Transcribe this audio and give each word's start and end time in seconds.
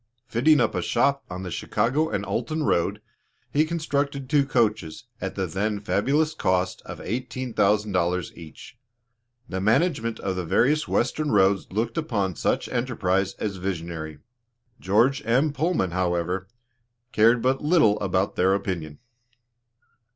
Fitting 0.25 0.59
up 0.59 0.73
a 0.73 0.81
shop 0.81 1.23
on 1.29 1.43
the 1.43 1.51
Chicago 1.51 2.09
and 2.09 2.25
Alton 2.25 2.63
road, 2.63 3.03
he 3.53 3.65
constructed 3.65 4.27
two 4.31 4.47
coaches, 4.47 5.03
at 5.21 5.35
the 5.35 5.45
then 5.45 5.79
fabulous 5.79 6.33
cost 6.33 6.81
of 6.85 6.97
$18,000 6.99 8.33
each. 8.35 8.79
The 9.47 9.61
management 9.61 10.19
of 10.21 10.35
the 10.35 10.43
various 10.43 10.87
western 10.87 11.29
roads 11.31 11.71
looked 11.71 11.99
upon 11.99 12.35
such 12.35 12.67
enterprise 12.69 13.35
as 13.35 13.57
visionary. 13.57 14.17
George 14.79 15.21
M. 15.23 15.53
Pullman, 15.53 15.91
however, 15.91 16.47
cared 17.11 17.43
but 17.43 17.63
little 17.63 17.99
about 17.99 18.35
their 18.35 18.55
opinion. 18.55 18.97